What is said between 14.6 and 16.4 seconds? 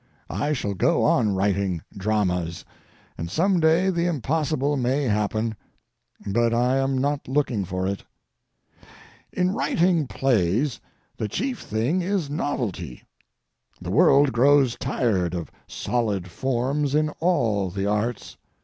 tired of solid